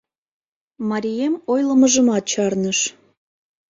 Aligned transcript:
Марием 0.89 1.33
ойлымыжымат 1.53 2.23
чарныш. 2.31 2.79